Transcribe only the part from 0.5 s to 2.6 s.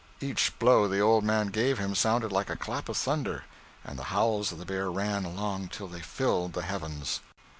blow the old man gave him sounded like a